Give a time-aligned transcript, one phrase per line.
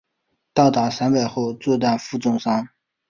[0.55, 2.67] 到达陕北后作战负重伤。